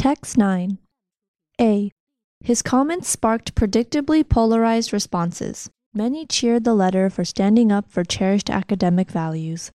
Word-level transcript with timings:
Text 0.00 0.38
9. 0.38 0.78
A. 1.60 1.92
His 2.42 2.62
comments 2.62 3.06
sparked 3.06 3.54
predictably 3.54 4.26
polarized 4.26 4.94
responses. 4.94 5.68
Many 5.92 6.24
cheered 6.24 6.64
the 6.64 6.72
letter 6.72 7.10
for 7.10 7.22
standing 7.22 7.70
up 7.70 7.92
for 7.92 8.02
cherished 8.02 8.48
academic 8.48 9.10
values. 9.10 9.70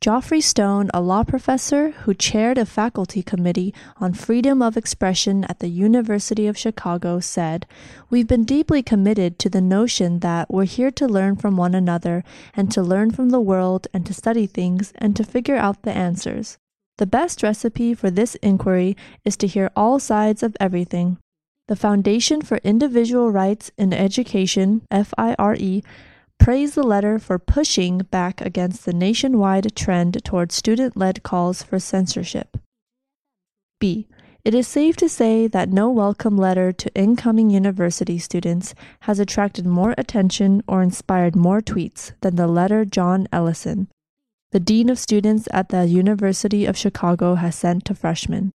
Geoffrey 0.00 0.40
Stone, 0.40 0.88
a 0.94 1.00
law 1.00 1.24
professor 1.24 1.90
who 1.90 2.14
chaired 2.14 2.58
a 2.58 2.64
faculty 2.64 3.24
committee 3.24 3.74
on 3.96 4.14
freedom 4.14 4.62
of 4.62 4.76
expression 4.76 5.42
at 5.48 5.58
the 5.58 5.66
University 5.66 6.46
of 6.46 6.56
Chicago, 6.56 7.18
said, 7.18 7.66
We've 8.08 8.28
been 8.28 8.44
deeply 8.44 8.84
committed 8.84 9.36
to 9.40 9.50
the 9.50 9.60
notion 9.60 10.20
that 10.20 10.48
we're 10.48 10.66
here 10.66 10.92
to 10.92 11.08
learn 11.08 11.34
from 11.34 11.56
one 11.56 11.74
another 11.74 12.22
and 12.54 12.70
to 12.70 12.82
learn 12.82 13.10
from 13.10 13.30
the 13.30 13.40
world 13.40 13.88
and 13.92 14.06
to 14.06 14.14
study 14.14 14.46
things 14.46 14.92
and 14.94 15.16
to 15.16 15.24
figure 15.24 15.56
out 15.56 15.82
the 15.82 15.90
answers. 15.90 16.56
The 16.98 17.06
best 17.06 17.42
recipe 17.42 17.92
for 17.92 18.10
this 18.10 18.36
inquiry 18.36 18.96
is 19.24 19.36
to 19.38 19.46
hear 19.46 19.70
all 19.76 19.98
sides 19.98 20.42
of 20.42 20.56
everything. 20.58 21.18
The 21.68 21.76
Foundation 21.76 22.40
for 22.40 22.56
Individual 22.58 23.30
Rights 23.30 23.70
in 23.76 23.92
Education, 23.92 24.82
FIRE, 24.90 25.82
praised 26.38 26.74
the 26.74 26.82
letter 26.82 27.18
for 27.18 27.38
pushing 27.38 27.98
back 27.98 28.40
against 28.40 28.86
the 28.86 28.94
nationwide 28.94 29.74
trend 29.76 30.24
toward 30.24 30.52
student 30.52 30.96
led 30.96 31.22
calls 31.22 31.62
for 31.62 31.78
censorship. 31.78 32.56
B. 33.78 34.08
It 34.42 34.54
is 34.54 34.68
safe 34.68 34.96
to 34.98 35.08
say 35.08 35.48
that 35.48 35.68
no 35.68 35.90
welcome 35.90 36.36
letter 36.36 36.72
to 36.72 36.94
incoming 36.94 37.50
university 37.50 38.16
students 38.16 38.74
has 39.00 39.18
attracted 39.18 39.66
more 39.66 39.92
attention 39.98 40.62
or 40.68 40.82
inspired 40.82 41.34
more 41.34 41.60
tweets 41.60 42.12
than 42.20 42.36
the 42.36 42.46
letter 42.46 42.84
John 42.84 43.26
Ellison, 43.32 43.88
the 44.56 44.60
Dean 44.60 44.88
of 44.88 44.98
Students 44.98 45.46
at 45.52 45.68
the 45.68 45.84
University 45.84 46.64
of 46.64 46.78
Chicago, 46.78 47.34
has 47.34 47.54
sent 47.54 47.84
to 47.84 47.94
freshmen. 47.94 48.52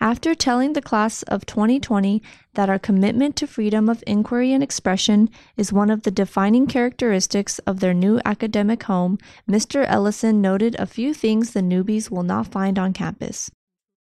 After 0.00 0.34
telling 0.34 0.72
the 0.72 0.80
class 0.80 1.22
of 1.24 1.44
2020 1.44 2.22
that 2.54 2.70
our 2.70 2.78
commitment 2.78 3.36
to 3.36 3.46
freedom 3.46 3.90
of 3.90 4.02
inquiry 4.06 4.54
and 4.54 4.62
expression 4.62 5.28
is 5.58 5.74
one 5.74 5.90
of 5.90 6.04
the 6.04 6.10
defining 6.10 6.66
characteristics 6.66 7.58
of 7.66 7.80
their 7.80 7.92
new 7.92 8.18
academic 8.24 8.84
home, 8.84 9.18
Mr. 9.46 9.84
Ellison 9.86 10.40
noted 10.40 10.74
a 10.78 10.86
few 10.86 11.12
things 11.12 11.50
the 11.50 11.60
newbies 11.60 12.10
will 12.10 12.22
not 12.22 12.46
find 12.46 12.78
on 12.78 12.94
campus. 12.94 13.50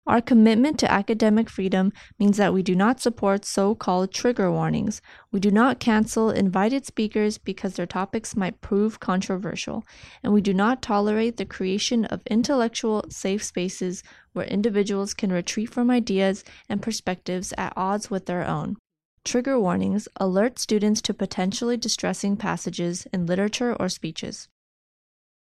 Our 0.06 0.22
commitment 0.22 0.78
to 0.80 0.90
academic 0.90 1.50
freedom 1.50 1.92
means 2.18 2.38
that 2.38 2.54
we 2.54 2.62
do 2.62 2.74
not 2.74 3.00
support 3.00 3.44
so 3.44 3.74
called 3.74 4.12
trigger 4.12 4.50
warnings. 4.50 5.02
We 5.30 5.40
do 5.40 5.50
not 5.50 5.78
cancel 5.78 6.30
invited 6.30 6.86
speakers 6.86 7.38
because 7.38 7.74
their 7.74 7.86
topics 7.86 8.34
might 8.34 8.60
prove 8.60 8.98
controversial. 8.98 9.84
And 10.24 10.32
we 10.32 10.40
do 10.40 10.54
not 10.54 10.82
tolerate 10.82 11.36
the 11.36 11.44
creation 11.44 12.06
of 12.06 12.22
intellectual 12.30 13.04
safe 13.10 13.44
spaces 13.44 14.02
where 14.32 14.46
individuals 14.46 15.14
can 15.14 15.32
retreat 15.32 15.70
from 15.70 15.90
ideas 15.90 16.44
and 16.68 16.82
perspectives 16.82 17.52
at 17.58 17.74
odds 17.76 18.10
with 18.10 18.26
their 18.26 18.44
own. 18.46 18.78
Trigger 19.22 19.60
warnings 19.60 20.08
alert 20.16 20.58
students 20.58 21.02
to 21.02 21.14
potentially 21.14 21.76
distressing 21.76 22.36
passages 22.36 23.06
in 23.12 23.26
literature 23.26 23.76
or 23.78 23.90
speeches. 23.90 24.48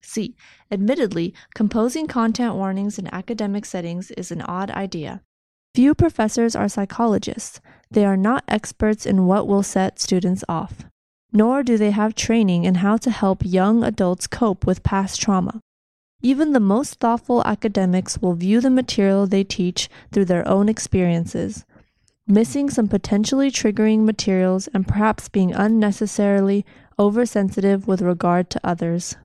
C. 0.04 0.36
Admittedly, 0.72 1.34
composing 1.54 2.08
content 2.08 2.56
warnings 2.56 2.98
in 2.98 3.14
academic 3.14 3.66
settings 3.66 4.12
is 4.12 4.32
an 4.32 4.42
odd 4.42 4.72
idea. 4.72 5.22
Few 5.74 5.96
professors 5.96 6.56
are 6.56 6.68
psychologists. 6.68 7.62
They 7.90 8.06
are 8.06 8.18
not 8.18 8.44
experts 8.48 9.06
in 9.06 9.26
what 9.26 9.48
will 9.48 9.64
set 9.64 10.00
students 10.00 10.44
off. 10.50 10.86
Nor 11.32 11.64
do 11.64 11.78
they 11.78 11.92
have 11.92 12.14
training 12.14 12.66
in 12.66 12.76
how 12.76 12.98
to 12.98 13.10
help 13.10 13.42
young 13.46 13.84
adults 13.84 14.28
cope 14.28 14.66
with 14.66 14.84
past 14.84 15.22
trauma. 15.22 15.62
Even 16.22 16.52
the 16.52 16.60
most 16.60 16.96
thoughtful 17.00 17.42
academics 17.46 18.22
will 18.22 18.34
view 18.34 18.60
the 18.62 18.70
material 18.70 19.26
they 19.26 19.44
teach 19.44 19.90
through 20.12 20.26
their 20.26 20.48
own 20.48 20.68
experiences, 20.68 21.66
missing 22.28 22.70
some 22.70 22.88
potentially 22.88 23.50
triggering 23.50 24.04
materials 24.04 24.68
and 24.74 24.88
perhaps 24.88 25.30
being 25.30 25.54
unnecessarily 25.54 26.66
oversensitive 27.00 27.88
with 27.88 28.02
regard 28.02 28.50
to 28.50 28.60
others. 28.64 29.16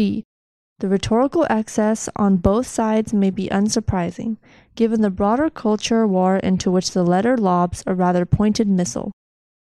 The 0.00 0.88
rhetorical 0.88 1.46
excess 1.50 2.08
on 2.16 2.38
both 2.38 2.66
sides 2.66 3.12
may 3.12 3.28
be 3.28 3.48
unsurprising, 3.48 4.38
given 4.74 5.02
the 5.02 5.10
broader 5.10 5.50
culture 5.50 6.06
war 6.06 6.38
into 6.38 6.70
which 6.70 6.92
the 6.92 7.02
letter 7.02 7.36
lobs 7.36 7.84
a 7.86 7.94
rather 7.94 8.24
pointed 8.24 8.66
missile. 8.66 9.12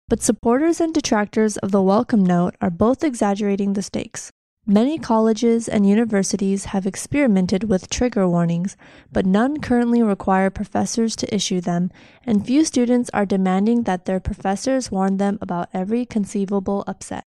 But 0.06 0.22
supporters 0.22 0.80
and 0.80 0.94
detractors 0.94 1.56
of 1.56 1.72
the 1.72 1.82
welcome 1.82 2.24
note 2.24 2.54
are 2.60 2.70
both 2.70 3.02
exaggerating 3.02 3.72
the 3.72 3.82
stakes. 3.82 4.30
Many 4.64 4.96
colleges 4.96 5.68
and 5.68 5.88
universities 5.88 6.66
have 6.66 6.86
experimented 6.86 7.64
with 7.64 7.90
trigger 7.90 8.28
warnings, 8.28 8.76
but 9.10 9.26
none 9.26 9.58
currently 9.60 10.02
require 10.02 10.50
professors 10.50 11.16
to 11.16 11.34
issue 11.34 11.60
them, 11.60 11.90
and 12.24 12.46
few 12.46 12.64
students 12.64 13.10
are 13.12 13.26
demanding 13.26 13.82
that 13.84 14.04
their 14.04 14.20
professors 14.20 14.90
warn 14.90 15.16
them 15.16 15.38
about 15.40 15.68
every 15.74 16.06
conceivable 16.06 16.84
upset. 16.86 17.24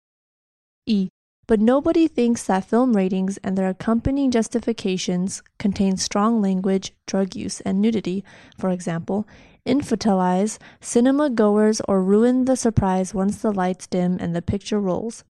E. 0.87 1.11
But 1.47 1.61
nobody 1.61 2.09
thinks 2.09 2.45
that 2.45 2.65
film 2.65 2.97
ratings 2.97 3.37
and 3.39 3.57
their 3.57 3.69
accompanying 3.69 4.31
justifications 4.31 5.43
contain 5.59 5.97
strong 5.99 6.41
language, 6.41 6.93
drug 7.07 7.37
use, 7.37 7.61
and 7.61 7.83
nudity, 7.83 8.25
for 8.59 8.71
example, 8.71 9.27
infantilize 9.67 10.59
cinema 10.81 11.29
goers 11.29 11.81
or 11.87 12.03
ruin 12.03 12.45
the 12.47 12.57
surprise 12.57 13.15
once 13.15 13.43
the 13.43 13.53
lights 13.53 13.87
dim 13.87 14.17
and 14.21 14.35
the 14.35 14.43
picture 14.43 14.81
rolls. 14.81 15.25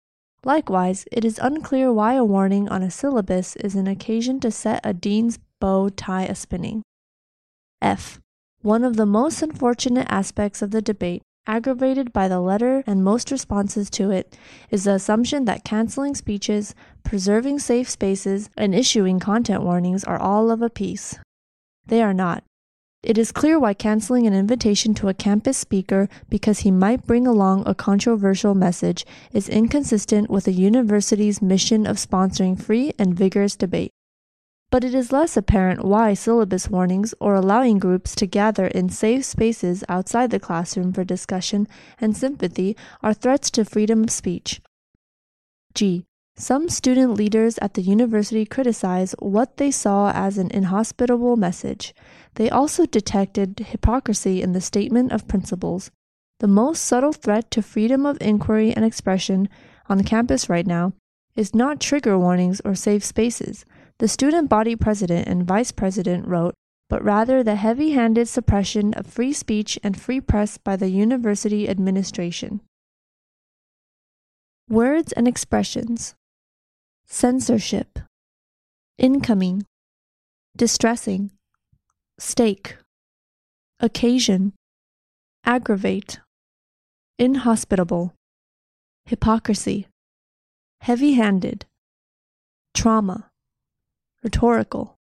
Likewise, 0.45 1.07
it 1.11 1.25
is 1.25 1.41
unclear 1.43 1.93
why 1.93 2.15
a 2.15 2.25
warning 2.25 2.69
on 2.69 2.83
a 2.83 2.91
syllabus 2.91 3.57
is 3.57 3.75
an 3.75 3.87
occasion 3.87 4.39
to 4.41 4.51
set 4.51 4.81
a 4.85 4.93
dean's 4.93 5.39
bow 5.61 5.89
tie 5.89 6.25
a 6.25 6.35
spinning. 6.35 6.83
F. 7.81 8.21
One 8.61 8.85
of 8.85 8.97
the 8.97 9.07
most 9.07 9.43
unfortunate 9.43 10.07
aspects 10.09 10.63
of 10.63 10.71
the 10.71 10.83
debate 10.83 11.23
aggravated 11.47 12.13
by 12.13 12.29
the 12.29 12.41
letter 12.41 12.83
and 12.87 13.05
most 13.05 13.31
responses 13.31 13.91
to 13.91 14.11
it, 14.11 14.37
is 14.71 14.85
the 14.85 14.95
assumption 14.95 15.45
that 15.45 15.65
canceling 15.65 16.15
speeches, 16.15 16.75
preserving 17.03 17.59
safe 17.59 17.89
spaces, 17.89 18.51
and 18.57 18.75
issuing 18.75 19.19
content 19.19 19.63
warnings 19.63 20.05
are 20.05 20.19
all 20.19 20.51
of 20.51 20.63
a 20.63 20.71
piece. 20.71 21.19
They 21.87 22.03
are 22.03 22.15
not. 22.15 22.45
It 23.03 23.19
is 23.19 23.33
clear 23.33 23.59
why 23.59 23.75
canceling 23.75 24.27
an 24.27 24.33
invitation 24.33 24.95
to 24.95 25.09
a 25.09 25.15
campus 25.15 25.59
speaker 25.59 26.09
because 26.31 26.61
he 26.61 26.71
might 26.71 27.07
bring 27.07 27.27
along 27.27 27.65
a 27.67 27.75
controversial 27.75 28.55
message 28.55 29.05
is 29.33 29.49
inconsistent 29.49 30.31
with 30.31 30.49
a 30.49 30.53
university's 30.53 31.43
mission 31.43 31.87
of 31.87 31.97
sponsoring 31.97 32.59
free 32.59 32.93
and 32.99 33.15
vigorous 33.15 33.57
debate 33.57 33.91
but 34.71 34.85
it 34.85 34.95
is 34.95 35.13
less 35.13 35.37
apparent 35.37 35.85
why 35.85 36.15
syllabus 36.15 36.69
warnings 36.69 37.15
or 37.21 37.35
allowing 37.35 37.79
groups 37.79 38.15
to 38.15 38.27
gather 38.27 38.67
in 38.67 38.89
safe 38.89 39.25
spaces 39.25 39.85
outside 39.89 40.31
the 40.31 40.41
classroom 40.41 40.93
for 40.93 41.05
discussion 41.05 41.69
and 42.01 42.17
sympathy 42.17 42.77
are 43.03 43.15
threats 43.15 43.51
to 43.51 43.65
freedom 43.65 44.03
of 44.05 44.11
speech. 44.11 44.61
G. 45.75 46.05
Some 46.37 46.69
student 46.69 47.15
leaders 47.15 47.59
at 47.59 47.75
the 47.75 47.83
university 47.83 48.45
criticize 48.45 49.15
what 49.21 49.57
they 49.57 49.71
saw 49.71 50.11
as 50.11 50.37
an 50.37 50.51
inhospitable 50.51 51.37
message. 51.37 51.95
They 52.35 52.51
also 52.51 52.87
detected 52.87 53.67
hypocrisy 53.69 54.43
in 54.43 54.53
the 54.53 54.61
statement 54.61 55.13
of 55.13 55.29
principles. 55.29 55.93
The 56.41 56.49
most 56.49 56.83
subtle 56.83 57.13
threat 57.13 57.53
to 57.53 57.63
freedom 57.63 58.05
of 58.05 58.19
inquiry 58.21 58.73
and 58.75 58.85
expression 58.85 59.49
on 59.89 60.03
campus 60.03 60.49
right 60.49 60.67
now 60.67 60.95
is 61.37 61.55
not 61.55 61.81
trigger 61.81 62.19
warnings 62.19 62.61
or 62.65 62.75
safe 62.75 63.05
spaces 63.05 63.65
the 63.99 64.09
student 64.09 64.49
body 64.49 64.75
president 64.75 65.29
and 65.29 65.47
vice 65.47 65.71
president 65.71 66.27
wrote, 66.27 66.55
but 66.89 67.03
rather 67.03 67.43
the 67.43 67.55
heavy 67.55 67.93
handed 67.93 68.29
suppression 68.29 68.93
of 68.95 69.07
free 69.07 69.33
speech 69.33 69.79
and 69.83 70.01
free 70.01 70.21
press 70.21 70.59
by 70.59 70.77
the 70.77 70.89
university 70.89 71.69
administration. 71.69 72.61
Words 74.69 75.13
and 75.13 75.29
expressions. 75.29 76.15
Censorship, 77.07 77.99
incoming, 78.99 79.67
distressing, 80.57 81.31
stake, 82.19 82.77
occasion, 83.79 84.55
aggravate, 85.45 86.21
inhospitable, 87.19 88.15
hypocrisy, 89.05 89.87
heavy 90.81 91.13
handed, 91.13 91.67
trauma 92.73 93.29
rhetorical, 94.25 94.99